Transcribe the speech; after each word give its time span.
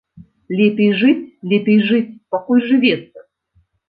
Лепей 0.59 0.87
жыць, 1.01 1.21
лепей 1.51 1.77
жыць, 1.89 2.07
пакуль 2.37 2.65
жывецца. 2.71 3.19